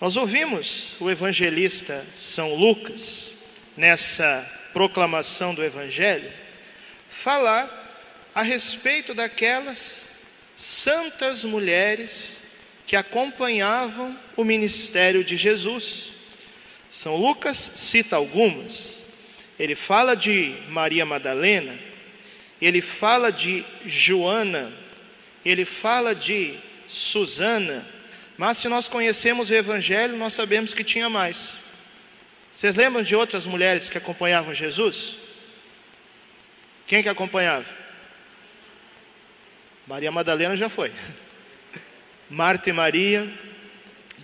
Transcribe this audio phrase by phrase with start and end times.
[0.00, 3.32] Nós ouvimos o evangelista São Lucas,
[3.76, 6.32] nessa proclamação do Evangelho,
[7.10, 7.68] falar
[8.32, 10.08] a respeito daquelas
[10.56, 12.40] santas mulheres
[12.86, 16.10] que acompanhavam o ministério de Jesus.
[16.88, 19.02] São Lucas cita algumas.
[19.58, 21.76] Ele fala de Maria Madalena,
[22.62, 24.72] ele fala de Joana,
[25.44, 26.56] ele fala de
[26.86, 27.84] Susana,
[28.38, 31.54] mas se nós conhecemos o Evangelho, nós sabemos que tinha mais.
[32.52, 35.16] Vocês lembram de outras mulheres que acompanhavam Jesus?
[36.86, 37.66] Quem que acompanhava?
[39.88, 40.92] Maria Madalena já foi.
[42.30, 43.28] Marta e Maria,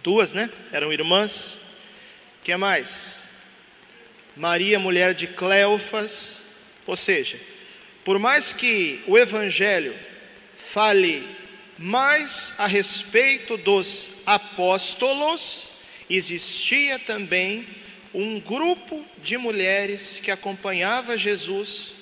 [0.00, 0.48] duas, né?
[0.70, 1.56] Eram irmãs.
[2.44, 3.24] Quem mais?
[4.36, 6.46] Maria, mulher de Cleofas.
[6.86, 7.40] Ou seja,
[8.04, 9.92] por mais que o Evangelho
[10.56, 11.26] fale
[11.78, 15.72] mais a respeito dos apóstolos,
[16.08, 17.66] existia também
[18.12, 21.92] um grupo de mulheres que acompanhava Jesus,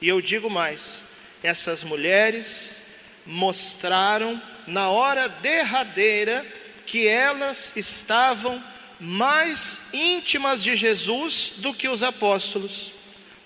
[0.00, 1.04] e eu digo mais,
[1.42, 2.82] essas mulheres
[3.24, 6.46] mostraram na hora derradeira
[6.86, 8.62] que elas estavam
[9.00, 12.92] mais íntimas de Jesus do que os apóstolos.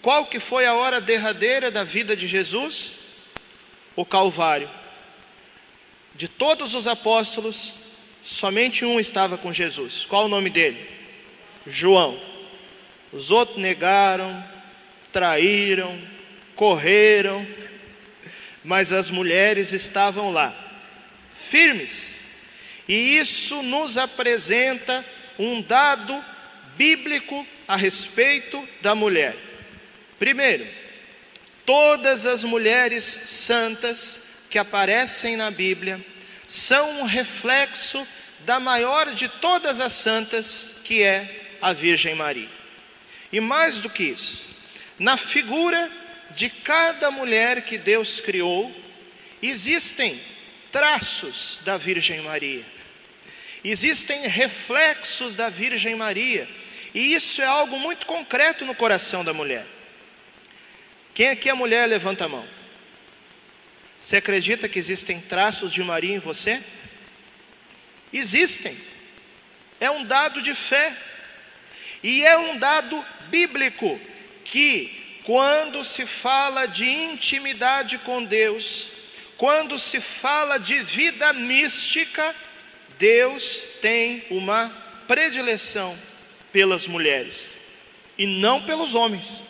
[0.03, 2.93] Qual que foi a hora derradeira da vida de Jesus?
[3.97, 4.80] O Calvário.
[6.15, 7.75] De todos os apóstolos,
[8.23, 10.05] somente um estava com Jesus.
[10.05, 10.89] Qual o nome dele?
[11.67, 12.21] João.
[13.13, 14.45] Os outros negaram,
[15.13, 16.01] traíram,
[16.55, 17.47] correram,
[18.63, 20.55] mas as mulheres estavam lá,
[21.33, 22.21] firmes.
[22.87, 25.05] E isso nos apresenta
[25.39, 26.23] um dado
[26.77, 29.37] bíblico a respeito da mulher.
[30.19, 30.67] Primeiro,
[31.65, 36.05] todas as mulheres santas que aparecem na Bíblia
[36.47, 38.07] são um reflexo
[38.41, 42.49] da maior de todas as santas, que é a Virgem Maria.
[43.33, 44.43] E mais do que isso,
[44.99, 45.91] na figura
[46.33, 48.75] de cada mulher que Deus criou,
[49.41, 50.21] existem
[50.73, 52.65] traços da Virgem Maria,
[53.63, 56.49] existem reflexos da Virgem Maria,
[56.93, 59.65] e isso é algo muito concreto no coração da mulher.
[61.15, 62.60] Quem aqui é mulher, levanta a mão.
[64.01, 66.63] Você acredita que existem traços de Maria em você?
[68.11, 68.75] Existem.
[69.79, 70.97] É um dado de fé.
[72.03, 74.01] E é um dado bíblico
[74.43, 78.91] que, quando se fala de intimidade com Deus,
[79.37, 82.35] quando se fala de vida mística,
[82.99, 84.71] Deus tem uma
[85.07, 85.97] predileção
[86.51, 87.53] pelas mulheres
[88.17, 89.45] e não pelos homens.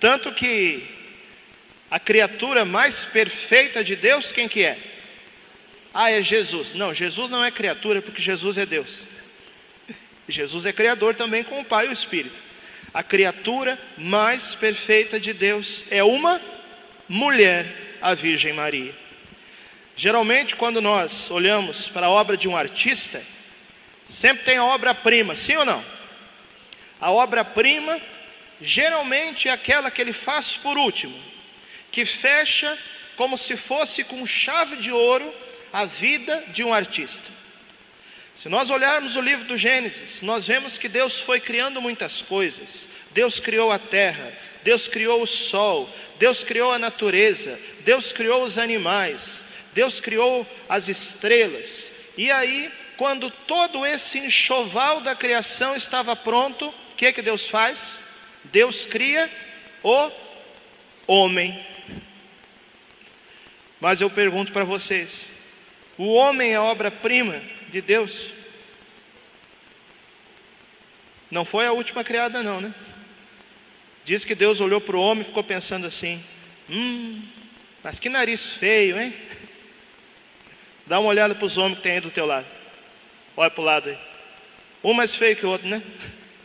[0.00, 0.95] Tanto que
[1.90, 4.78] a criatura mais perfeita de Deus, quem que é?
[5.94, 6.72] Ah, é Jesus.
[6.72, 9.06] Não, Jesus não é criatura porque Jesus é Deus.
[10.28, 12.42] Jesus é criador também com o Pai e o Espírito.
[12.92, 16.40] A criatura mais perfeita de Deus é uma
[17.08, 18.94] mulher, a Virgem Maria.
[19.94, 23.22] Geralmente, quando nós olhamos para a obra de um artista,
[24.04, 25.84] sempre tem a obra-prima, sim ou não?
[27.00, 28.00] A obra-prima
[28.60, 31.18] geralmente é aquela que ele faz por último,
[31.96, 32.78] que fecha
[33.16, 35.32] como se fosse com chave de ouro
[35.72, 37.32] a vida de um artista.
[38.34, 42.90] Se nós olharmos o livro do Gênesis, nós vemos que Deus foi criando muitas coisas.
[43.12, 44.30] Deus criou a terra,
[44.62, 50.88] Deus criou o sol, Deus criou a natureza, Deus criou os animais, Deus criou as
[50.88, 51.90] estrelas.
[52.14, 57.98] E aí, quando todo esse enxoval da criação estava pronto, o que que Deus faz?
[58.44, 59.30] Deus cria
[59.82, 60.10] o
[61.06, 61.74] homem.
[63.86, 65.30] Mas eu pergunto para vocês:
[65.96, 68.32] o homem é obra-prima de Deus?
[71.30, 72.74] Não foi a última criada, não, né?
[74.04, 76.20] Diz que Deus olhou para o homem e ficou pensando assim:
[76.68, 77.22] hum,
[77.80, 79.14] mas que nariz feio, hein?
[80.84, 82.46] Dá uma olhada para os homens que tem aí do teu lado.
[83.36, 83.98] Olha para o lado aí.
[84.82, 85.80] Um mais feio que o outro, né?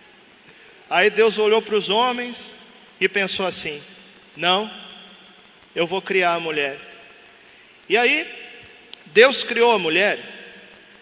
[0.88, 2.56] Aí Deus olhou para os homens
[3.00, 3.82] e pensou assim:
[4.38, 4.72] não,
[5.74, 6.91] eu vou criar a mulher.
[7.92, 8.26] E aí,
[9.08, 10.18] Deus criou a mulher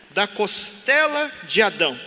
[0.10, 2.00] da costela de Adão.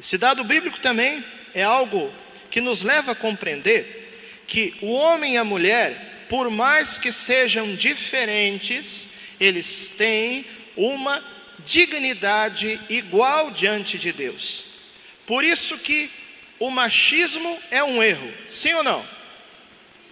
[0.00, 2.12] Esse dado bíblico também é algo
[2.50, 7.76] que nos leva a compreender que o homem e a mulher, por mais que sejam
[7.76, 9.08] diferentes,
[9.38, 10.44] eles têm
[10.76, 11.22] uma
[11.64, 14.64] dignidade igual diante de Deus.
[15.24, 16.10] Por isso que
[16.58, 19.08] o machismo é um erro, sim ou não?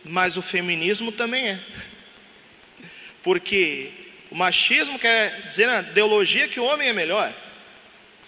[0.04, 1.60] Mas o feminismo também é.
[3.26, 3.90] Porque
[4.30, 7.34] o machismo quer dizer na ideologia que o homem é melhor.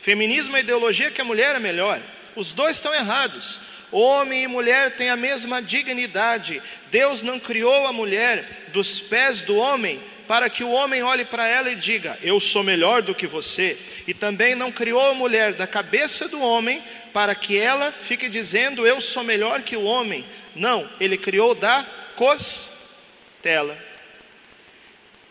[0.01, 2.03] Feminismo é a ideologia que a mulher é melhor.
[2.35, 3.61] Os dois estão errados.
[3.93, 6.61] Homem e mulher têm a mesma dignidade.
[6.91, 11.47] Deus não criou a mulher dos pés do homem para que o homem olhe para
[11.47, 13.79] ela e diga: Eu sou melhor do que você.
[14.05, 18.85] E também não criou a mulher da cabeça do homem para que ela fique dizendo:
[18.85, 20.25] Eu sou melhor que o homem.
[20.57, 21.87] Não, ele criou da
[22.17, 23.87] costela.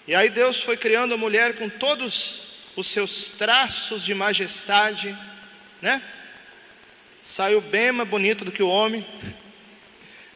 [0.08, 2.42] E aí Deus foi criando a mulher com todos
[2.78, 5.18] os seus traços de majestade,
[5.82, 6.02] né?
[7.22, 9.06] Saiu bem mais bonito do que o homem.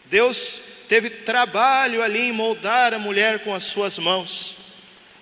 [0.06, 0.60] Deus
[0.90, 4.58] teve trabalho ali em moldar a mulher com as suas mãos.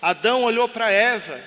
[0.01, 1.39] Adão olhou para Eva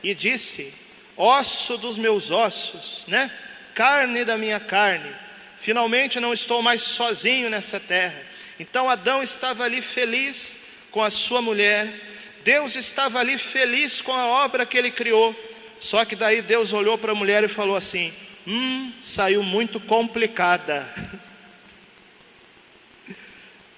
[0.00, 0.72] e disse:
[1.16, 3.32] Osso dos meus ossos, né?
[3.74, 5.12] Carne da minha carne.
[5.56, 8.22] Finalmente não estou mais sozinho nessa terra.
[8.60, 10.56] Então Adão estava ali feliz
[10.92, 12.13] com a sua mulher.
[12.44, 15.34] Deus estava ali feliz com a obra que ele criou.
[15.78, 18.12] Só que daí Deus olhou para a mulher e falou assim:
[18.46, 20.86] Hum, saiu muito complicada.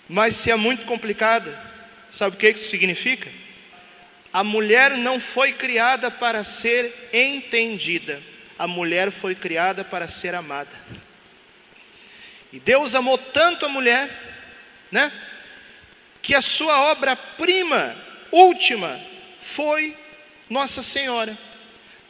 [0.08, 1.58] Mas se é muito complicada,
[2.10, 3.30] sabe o que isso significa?
[4.32, 8.20] A mulher não foi criada para ser entendida,
[8.58, 10.76] a mulher foi criada para ser amada.
[12.52, 14.10] E Deus amou tanto a mulher,
[14.90, 15.12] né?
[16.20, 17.96] Que a sua obra-prima,
[18.30, 19.00] última,
[19.40, 19.96] foi
[20.48, 21.36] Nossa Senhora.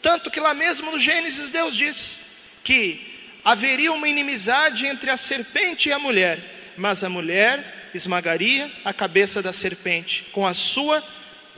[0.02, 2.16] Tanto que lá mesmo no Gênesis Deus diz
[2.62, 3.14] que
[3.44, 6.38] haveria uma inimizade entre a serpente e a mulher,
[6.76, 11.02] mas a mulher esmagaria a cabeça da serpente com a sua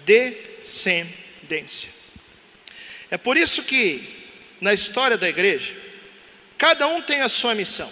[0.05, 1.91] descendência.
[3.11, 4.17] É por isso que
[4.61, 5.75] na história da igreja,
[6.57, 7.91] cada um tem a sua missão,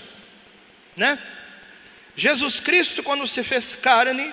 [0.97, 1.19] né?
[2.17, 4.33] Jesus Cristo, quando se fez carne,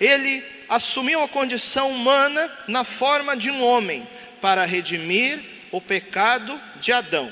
[0.00, 4.06] ele assumiu a condição humana na forma de um homem
[4.40, 7.30] para redimir o pecado de Adão.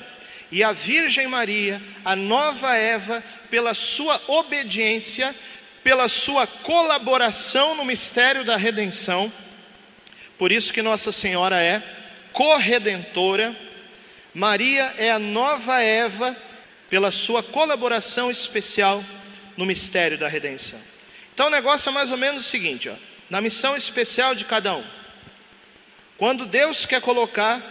[0.52, 5.34] E a Virgem Maria, a nova Eva, pela sua obediência,
[5.82, 9.32] pela sua colaboração no mistério da redenção.
[10.36, 11.82] Por isso que Nossa Senhora é
[12.32, 13.56] corredentora.
[14.34, 16.36] Maria é a nova Eva
[16.88, 19.04] pela sua colaboração especial
[19.56, 20.80] no mistério da redenção.
[21.38, 22.94] Então o negócio é mais ou menos o seguinte, ó,
[23.30, 24.84] na missão especial de cada um.
[26.16, 27.62] Quando Deus quer colocar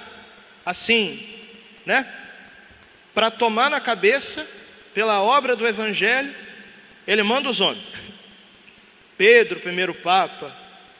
[0.66, 1.28] assim,
[1.86, 2.10] né,
[3.14, 4.48] para tomar na cabeça
[4.94, 6.34] pela obra do evangelho,
[7.06, 7.84] ele manda os homens.
[9.18, 10.56] Pedro, primeiro Papa,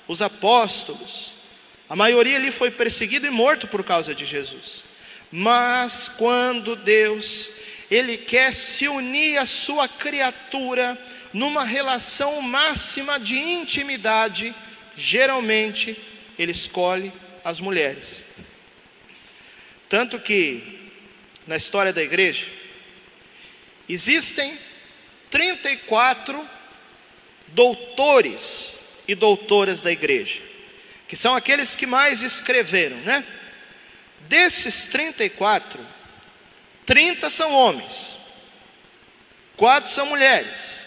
[0.06, 1.36] os apóstolos,
[1.88, 4.84] a maioria ali foi perseguido e morto por causa de Jesus.
[5.32, 7.50] Mas quando Deus,
[7.90, 11.00] Ele quer se unir à sua criatura
[11.34, 14.54] numa relação máxima de intimidade,
[14.96, 15.98] geralmente
[16.38, 17.12] Ele escolhe
[17.44, 18.24] as mulheres.
[19.90, 20.92] Tanto que,
[21.46, 22.48] na história da igreja,
[23.88, 24.58] existem
[25.30, 26.48] 34
[27.48, 28.76] doutores
[29.08, 30.42] e doutoras da igreja,
[31.08, 33.24] que são aqueles que mais escreveram, né?
[34.28, 35.80] Desses 34,
[36.86, 38.14] 30 são homens,
[39.56, 40.86] quatro são mulheres,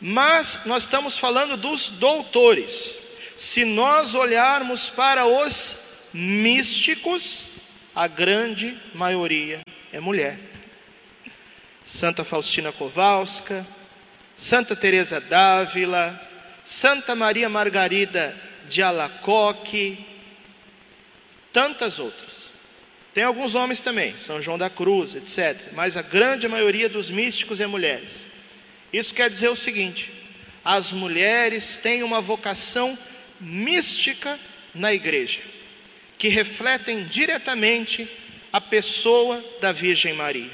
[0.00, 2.94] mas nós estamos falando dos doutores.
[3.36, 5.78] Se nós olharmos para os
[6.12, 7.50] místicos,
[7.94, 9.60] a grande maioria
[9.92, 10.38] é mulher.
[11.84, 13.66] Santa Faustina Kowalska,
[14.36, 16.20] Santa Teresa d'Ávila,
[16.64, 18.34] Santa Maria Margarida
[18.68, 20.04] de Alacoque,
[21.52, 22.52] tantas outras.
[23.12, 25.72] Tem alguns homens também, São João da Cruz, etc.
[25.72, 28.24] Mas a grande maioria dos místicos é mulheres.
[28.94, 30.12] Isso quer dizer o seguinte:
[30.64, 32.96] as mulheres têm uma vocação
[33.40, 34.38] mística
[34.72, 35.40] na igreja,
[36.16, 38.08] que refletem diretamente
[38.52, 40.50] a pessoa da Virgem Maria.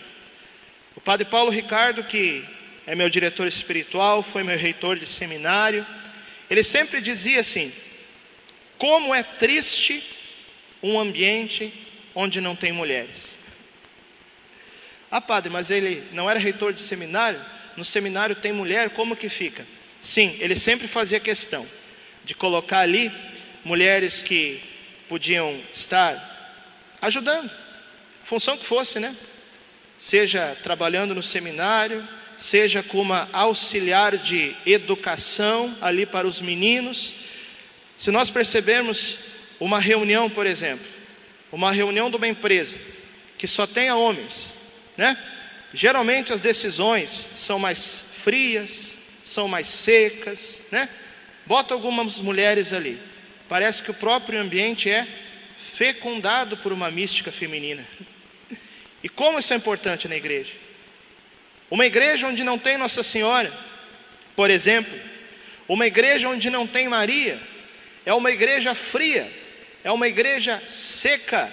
[0.96, 2.42] O Padre Paulo Ricardo, que
[2.86, 5.86] é meu diretor espiritual, foi meu reitor de seminário.
[6.48, 7.70] Ele sempre dizia assim:
[8.78, 10.02] como é triste
[10.82, 11.70] um ambiente
[12.14, 13.38] onde não tem mulheres.
[15.10, 17.59] Ah, padre, mas ele não era reitor de seminário?
[17.76, 19.66] No seminário tem mulher, como que fica?
[20.00, 21.66] Sim, ele sempre fazia questão
[22.24, 23.12] de colocar ali
[23.64, 24.62] mulheres que
[25.08, 26.28] podiam estar
[27.02, 27.50] ajudando,
[28.24, 29.14] função que fosse, né?
[29.98, 37.14] Seja trabalhando no seminário, seja como auxiliar de educação ali para os meninos.
[37.96, 39.18] Se nós percebermos
[39.58, 40.86] uma reunião, por exemplo,
[41.52, 42.78] uma reunião de uma empresa
[43.36, 44.54] que só tenha homens,
[44.96, 45.16] né?
[45.72, 50.88] Geralmente as decisões são mais frias, são mais secas, né?
[51.46, 52.98] Bota algumas mulheres ali.
[53.48, 55.06] Parece que o próprio ambiente é
[55.56, 57.86] fecundado por uma mística feminina.
[59.02, 60.52] E como isso é importante na igreja?
[61.70, 63.52] Uma igreja onde não tem Nossa Senhora,
[64.36, 64.98] por exemplo,
[65.68, 67.40] uma igreja onde não tem Maria,
[68.04, 69.32] é uma igreja fria,
[69.84, 71.50] é uma igreja seca,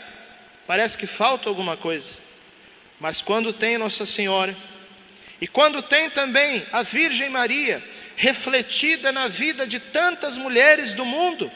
[0.65, 2.13] parece que falta alguma coisa.
[2.99, 4.55] Mas quando tem Nossa Senhora,
[5.39, 7.83] e quando tem também a Virgem Maria,
[8.15, 11.51] refletida na vida de tantas mulheres do mundo,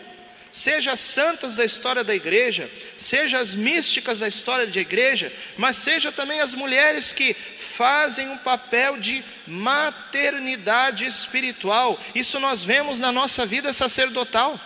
[0.51, 5.77] seja as santas da história da igreja, seja as místicas da história da igreja, mas
[5.77, 11.99] seja também as mulheres que fazem um papel de maternidade espiritual.
[12.13, 14.59] Isso nós vemos na nossa vida sacerdotal.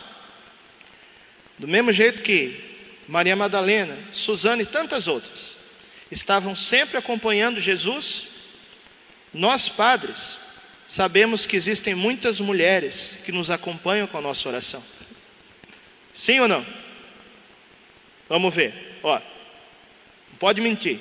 [1.57, 2.59] Do mesmo jeito que
[3.07, 5.54] Maria Madalena, Suzana e tantas outras
[6.11, 8.27] estavam sempre acompanhando Jesus,
[9.33, 10.37] nós padres
[10.87, 14.83] sabemos que existem muitas mulheres que nos acompanham com a nossa oração.
[16.13, 16.65] Sim ou não?
[18.29, 18.97] Vamos ver.
[19.03, 19.19] Ó,
[20.39, 20.99] pode mentir.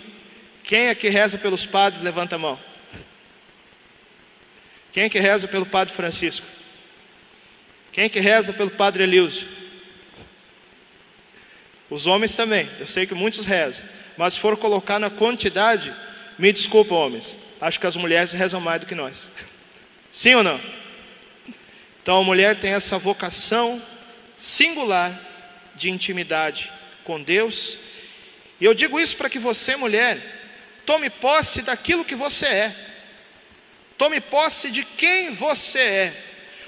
[0.64, 2.02] Quem é que reza pelos padres?
[2.02, 2.58] Levanta a mão.
[4.92, 6.46] Quem é que reza pelo padre Francisco?
[7.92, 9.46] Quem é que reza pelo padre Elísio?
[11.88, 12.68] Os homens também.
[12.80, 13.84] Eu sei que muitos rezam.
[14.16, 15.94] Mas se for colocar na quantidade,
[16.38, 17.36] me desculpa, homens.
[17.60, 19.30] Acho que as mulheres rezam mais do que nós.
[20.10, 20.60] Sim ou não?
[22.02, 23.82] Então a mulher tem essa vocação
[24.36, 25.18] singular
[25.74, 27.78] de intimidade com Deus.
[28.60, 30.20] E eu digo isso para que você, mulher,
[30.86, 32.76] tome posse daquilo que você é.
[33.96, 36.24] Tome posse de quem você é.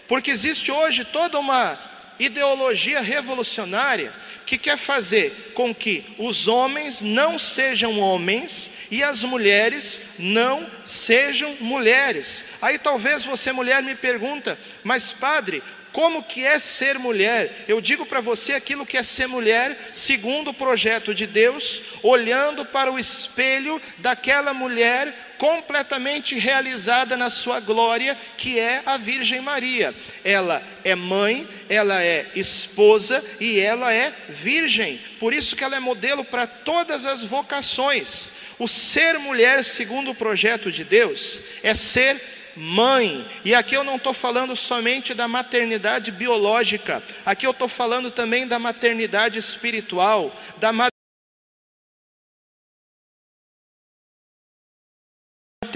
[0.08, 1.78] Porque existe hoje toda uma
[2.18, 4.12] ideologia revolucionária
[4.44, 11.56] que quer fazer com que os homens não sejam homens e as mulheres não sejam
[11.60, 12.46] mulheres.
[12.62, 15.62] Aí talvez você mulher me pergunta: "Mas padre,
[15.96, 17.64] como que é ser mulher?
[17.66, 22.66] Eu digo para você aquilo que é ser mulher, segundo o projeto de Deus, olhando
[22.66, 29.94] para o espelho daquela mulher completamente realizada na sua glória, que é a Virgem Maria.
[30.22, 35.00] Ela é mãe, ela é esposa e ela é virgem.
[35.18, 38.30] Por isso que ela é modelo para todas as vocações.
[38.58, 43.26] O ser mulher, segundo o projeto de Deus, é ser mãe.
[43.44, 48.46] E aqui eu não estou falando somente da maternidade biológica, aqui eu estou falando também
[48.46, 50.72] da maternidade espiritual, da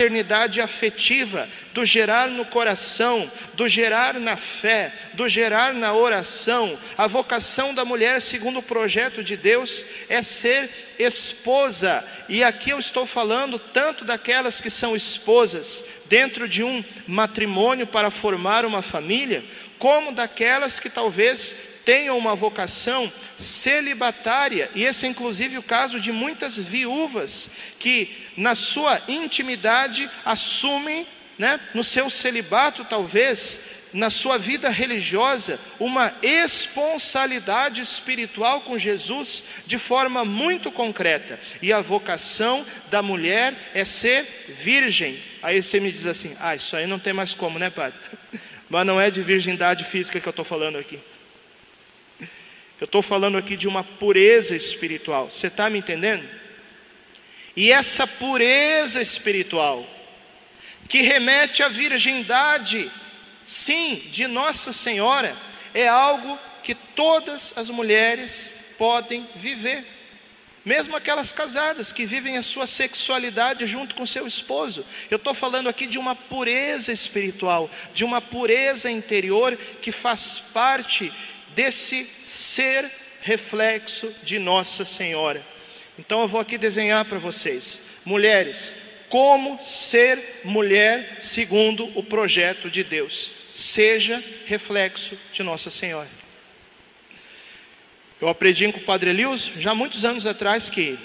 [0.01, 6.79] maternidade afetiva, do gerar no coração, do gerar na fé, do gerar na oração.
[6.97, 12.03] A vocação da mulher, segundo o projeto de Deus, é ser esposa.
[12.31, 18.11] E aqui eu estou falando tanto daquelas que são esposas dentro de um matrimônio para
[18.11, 19.45] formar uma família,
[19.79, 26.13] como daquelas que talvez tenham uma vocação celibatária, e esse é inclusive o caso de
[26.13, 31.07] muitas viúvas que, na sua intimidade, assumem,
[31.39, 33.61] né, no seu celibato talvez,
[33.93, 41.41] na sua vida religiosa, uma responsabilidade espiritual com Jesus de forma muito concreta.
[41.61, 45.21] E a vocação da mulher é ser virgem.
[45.43, 47.99] Aí você me diz assim: ah, isso aí não tem mais como, né, padre?
[48.69, 51.01] Mas não é de virgindade física que eu estou falando aqui.
[52.81, 55.29] Eu estou falando aqui de uma pureza espiritual.
[55.29, 56.27] Você está me entendendo?
[57.55, 59.87] E essa pureza espiritual,
[60.89, 62.91] que remete à virgindade,
[63.45, 65.37] sim, de Nossa Senhora,
[65.75, 69.85] é algo que todas as mulheres podem viver.
[70.65, 74.87] Mesmo aquelas casadas que vivem a sua sexualidade junto com seu esposo.
[75.11, 81.13] Eu estou falando aqui de uma pureza espiritual, de uma pureza interior que faz parte
[81.55, 82.09] desse
[82.51, 82.91] ser
[83.21, 85.43] reflexo de Nossa Senhora.
[85.99, 88.77] Então eu vou aqui desenhar para vocês, mulheres,
[89.09, 93.31] como ser mulher segundo o projeto de Deus.
[93.51, 96.09] Seja reflexo de Nossa Senhora.
[98.21, 100.99] Eu aprendi com o Padre Elius, já muitos anos atrás, que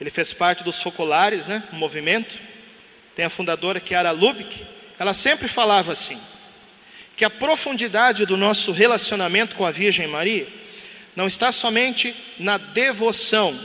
[0.00, 2.40] ele fez parte dos focolares, né, um movimento.
[3.14, 4.64] Tem a fundadora Kiara Lubick,
[4.98, 6.20] ela sempre falava assim:
[7.18, 10.46] que a profundidade do nosso relacionamento com a Virgem Maria
[11.16, 13.58] não está somente na devoção,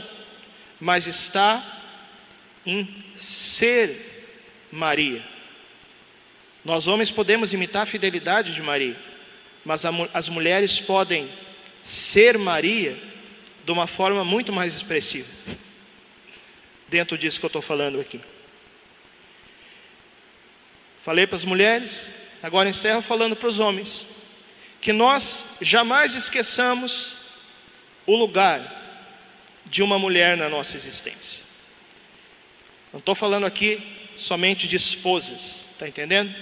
[0.80, 1.64] mas está
[2.66, 5.22] em ser Maria.
[6.64, 8.96] Nós homens podemos imitar a fidelidade de Maria,
[9.64, 11.30] mas as mulheres podem
[11.80, 13.00] ser Maria
[13.64, 15.28] de uma forma muito mais expressiva.
[16.88, 18.20] Dentro disso que eu estou falando aqui.
[21.00, 22.10] Falei para as mulheres,
[22.44, 24.04] Agora encerro falando para os homens
[24.78, 27.16] que nós jamais esqueçamos
[28.06, 28.60] o lugar
[29.64, 31.42] de uma mulher na nossa existência.
[32.92, 33.82] Não estou falando aqui
[34.14, 36.34] somente de esposas, está entendendo?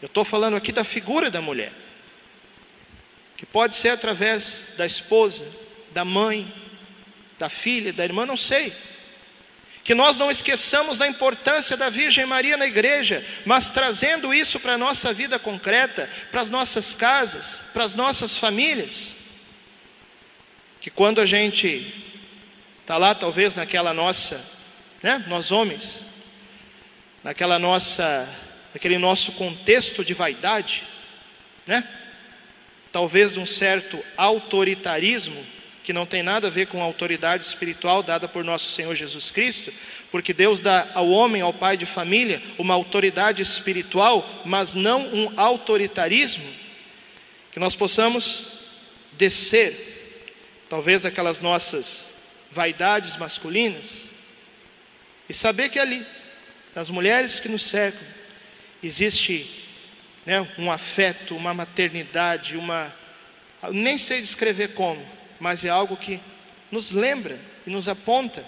[0.00, 1.72] Eu estou falando aqui da figura da mulher,
[3.36, 5.44] que pode ser através da esposa,
[5.90, 6.46] da mãe,
[7.40, 8.72] da filha, da irmã, não sei.
[9.86, 14.72] Que nós não esqueçamos da importância da Virgem Maria na igreja, mas trazendo isso para
[14.72, 19.14] a nossa vida concreta, para as nossas casas, para as nossas famílias.
[20.80, 21.94] Que quando a gente
[22.80, 24.44] está lá, talvez naquela nossa,
[25.00, 26.02] né, nós homens,
[27.22, 28.28] naquela nossa,
[28.74, 30.82] naquele nosso contexto de vaidade,
[31.64, 31.88] né?
[32.90, 35.46] Talvez de um certo autoritarismo,
[35.86, 39.30] que não tem nada a ver com a autoridade espiritual dada por nosso Senhor Jesus
[39.30, 39.72] Cristo,
[40.10, 45.38] porque Deus dá ao homem, ao pai de família, uma autoridade espiritual, mas não um
[45.38, 46.44] autoritarismo,
[47.52, 48.48] que nós possamos
[49.12, 50.26] descer,
[50.68, 52.10] talvez daquelas nossas
[52.50, 54.06] vaidades masculinas,
[55.28, 56.04] e saber que ali,
[56.74, 58.02] nas mulheres que nos cercam,
[58.82, 59.64] existe
[60.26, 62.92] né, um afeto, uma maternidade, uma.
[63.70, 66.20] Nem sei descrever como, mas é algo que
[66.70, 68.44] nos lembra e nos aponta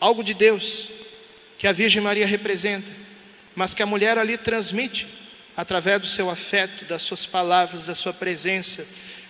[0.00, 0.88] algo de Deus
[1.58, 2.92] que a Virgem Maria representa,
[3.54, 5.08] mas que a mulher ali transmite
[5.56, 8.86] através do seu afeto, das suas palavras, da sua presença,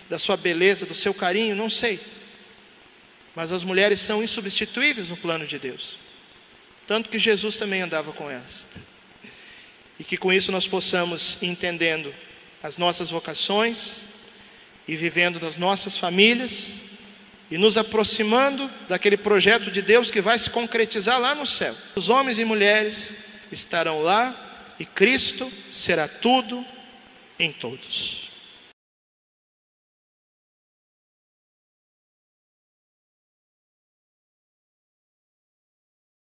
[0.09, 1.99] da sua beleza, do seu carinho, não sei.
[3.35, 5.97] Mas as mulheres são insubstituíveis no plano de Deus.
[6.87, 8.65] Tanto que Jesus também andava com elas.
[9.99, 12.13] E que com isso nós possamos entendendo
[12.61, 14.01] as nossas vocações,
[14.87, 16.73] e vivendo nas nossas famílias
[17.49, 21.75] e nos aproximando daquele projeto de Deus que vai se concretizar lá no céu.
[21.95, 23.15] Os homens e mulheres
[23.51, 26.65] estarão lá e Cristo será tudo
[27.39, 28.24] em todos.